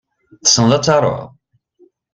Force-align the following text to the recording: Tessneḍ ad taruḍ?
Tessneḍ 0.43 0.71
ad 0.77 0.83
taruḍ? 0.83 1.23